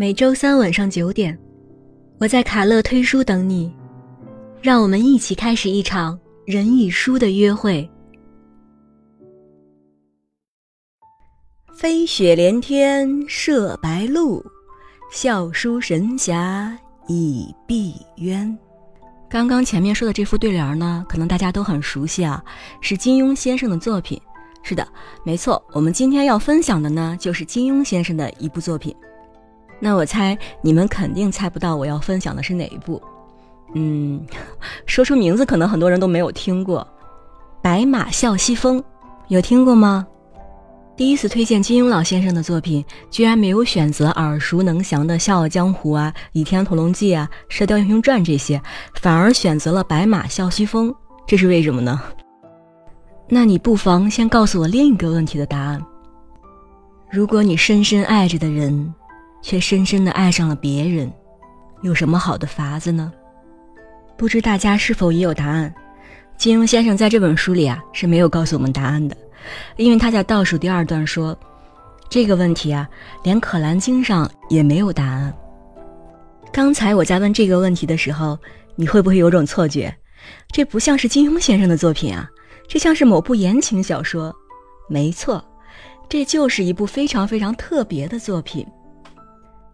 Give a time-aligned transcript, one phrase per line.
[0.00, 1.38] 每周三晚上九点，
[2.18, 3.70] 我在卡乐推书等你，
[4.62, 7.86] 让我们一起开始一场人与书的约会。
[11.76, 14.42] 飞雪连天射白鹿，
[15.12, 16.74] 笑书神侠
[17.06, 18.56] 倚碧鸳。
[19.28, 22.42] 刚刚前面说的这副对联呢，可能大家都很熟悉啊，
[22.80, 24.18] 是金庸先生的作品。
[24.62, 24.88] 是的，
[25.26, 28.96] 没错，我们今天要分享的呢，就是金庸先生的一部作品。
[29.80, 33.02] 那我猜你们肯定猜不到我要分享的是哪一部。
[33.74, 34.24] 嗯，
[34.86, 36.80] 说出名字可能很多人都没有听过，
[37.62, 38.80] 《白马啸西风》，
[39.28, 40.06] 有听过吗？
[40.96, 48.60] 第一次推荐金庸老先生的作品，居然没有选择耳熟能详的《笑傲江湖》啊、《倚天屠龙记》啊、《射雕英雄传》这些，
[49.00, 50.90] 反而选择了《白马啸西风》，
[51.26, 51.98] 这是为什么呢？
[53.28, 55.82] 那你不妨先告诉我另一个问题的答案：
[57.10, 58.92] 如果你深深爱着的人，
[59.42, 61.10] 却深深的爱上了别人，
[61.82, 63.12] 有什么好的法子呢？
[64.16, 65.74] 不知大家是否也有答案？
[66.36, 69.16] 金庸先生在这本书里啊是没有告诉我们答案的。
[69.76, 71.36] 因为他在倒数第二段说
[72.10, 72.88] ：“这个问题啊，
[73.22, 75.34] 连《可兰经》上也没有答案。”
[76.52, 78.38] 刚才我在问这个问题的时候，
[78.76, 79.94] 你会不会有种错觉？
[80.52, 82.28] 这不像是金庸先生的作品啊，
[82.68, 84.34] 这像是某部言情小说。
[84.88, 85.42] 没错，
[86.08, 88.66] 这就是一部非常非常特别的作品。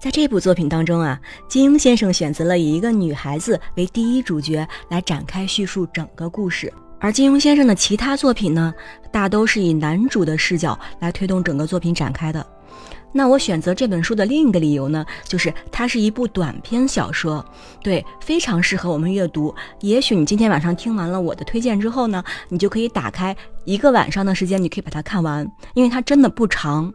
[0.00, 6.72] 在这部作品当中啊，金庸先生选择了以一个女孩子为第一主角来展开叙述整个故事。
[6.98, 8.72] 而金庸先生的其他作品呢，
[9.12, 12.44] 大都是以男主的视角来推动整个作品展开的。
[13.12, 17.44] 那我选择这本书的另一个理由呢，就是它是一部短篇小说，
[17.82, 19.54] 对，非常适合我们阅读。
[19.80, 26.90] 也许你今天晚上听完了我的推荐之后呢，你就可以打开一个晚上的时间，你可以把它看完，因为它真的不长，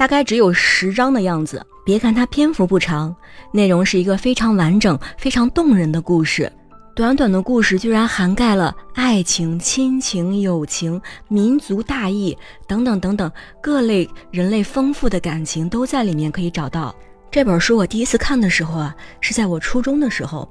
[0.00, 1.62] 大概只有十章的样子。
[1.84, 3.14] 别看它篇幅不长，
[3.52, 6.50] 内容是一个非常完整、非常动人的故事。
[6.96, 12.34] 短短的故事居然涵盖了爱情、亲情、友情、民族大义
[12.66, 16.94] 等等等等各类人类丰富的感情都在里面可以找到。
[17.30, 20.50] 这本书我第一次看的时候啊，是在我初中的时候。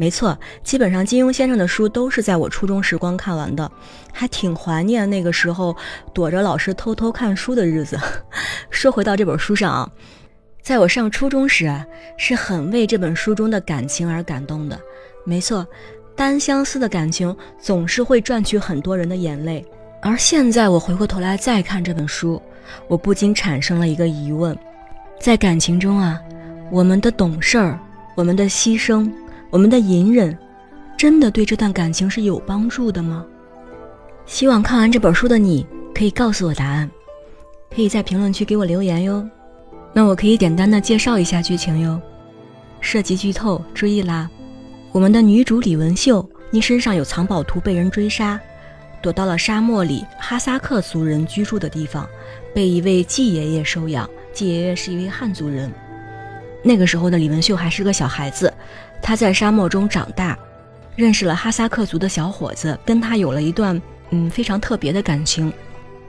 [0.00, 0.34] 没错，
[0.64, 3.70] 基本上金庸先生的书都是在我初中时光看完的，
[4.14, 5.76] 还挺怀念那个时候
[6.14, 8.00] 躲着老师偷偷看书的日子。
[8.70, 9.90] 说回到这本书上啊，
[10.62, 11.84] 在我上初中时啊，
[12.16, 14.80] 是很为这本书中的感情而感动的。
[15.26, 15.66] 没错，
[16.16, 19.62] 单相思的感情总是会赚取很多人的眼泪。
[20.00, 22.40] 而现在我回过头来再看这本书，
[22.88, 24.56] 我不禁产生了一个疑问：
[25.20, 26.18] 在感情中啊，
[26.70, 27.78] 我们的懂事儿、
[28.14, 29.12] 我们的牺牲、
[29.50, 30.36] 我们的隐忍，
[30.96, 33.26] 真的对这段感情是有帮助的吗？
[34.26, 36.88] 希望看完这本书的你可以告诉我答案，
[37.74, 39.28] 可以在评论区给我留言哟。
[39.92, 42.00] 那我可以简单的介绍一下剧情哟，
[42.80, 44.30] 涉及剧透，注意啦。
[44.92, 48.40] 我们的女主李文秀因身上有藏宝图被人追杀，
[49.02, 52.08] 躲到了沙漠里哈萨克族人居住的地方，
[52.54, 54.08] 被一位季爷爷收养。
[54.32, 55.72] 季爷爷是一位汉族人。
[56.62, 58.52] 那个时候的李文秀还是个小孩子，
[59.02, 60.38] 她在沙漠中长大，
[60.96, 65.52] 认识了哈萨克族的小伙子，跟他有了一段嗯非常特别的感情。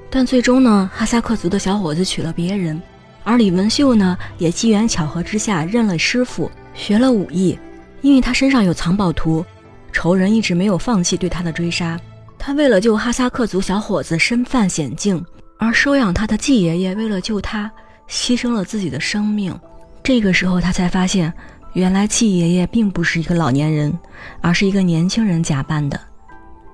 [0.09, 2.81] 但最终呢，哈萨克族的小伙子娶了别人，
[3.23, 7.57] 而李文秀呢也机缘巧合之下认了师傅，学了武艺。
[8.01, 9.45] 因为他身上有藏宝图，
[9.91, 11.99] 仇人一直没有放弃对他的追杀。
[12.37, 15.23] 他为了救哈萨克族小伙子身犯险境，
[15.57, 17.71] 而收养他的季爷爷为了救他，
[18.09, 19.55] 牺牲了自己的生命。
[20.03, 21.31] 这个时候，他才发现，
[21.73, 23.97] 原来季爷爷并不是一个老年人，
[24.41, 25.99] 而是一个年轻人假扮的。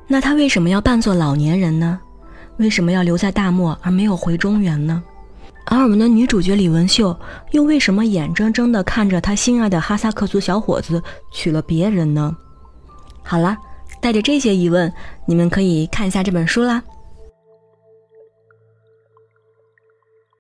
[0.08, 2.00] 那他为什么要扮作老年人呢？
[2.58, 5.04] 为什么要留在大漠而没有回中原呢？
[5.66, 7.16] 而我们的女主角李文秀
[7.52, 12.36] 又为什么眼睁睁地看着她心爱的哈萨克族小伙子娶了别人呢？
[13.22, 13.58] 好了，
[14.00, 14.92] 带着这些疑问，
[15.26, 16.82] 你们可以看一下这本书啦。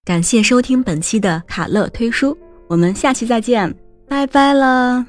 [0.05, 2.35] 感谢收听本期的卡乐推书，
[2.67, 3.73] 我们下期再见，
[4.07, 5.05] 拜拜了。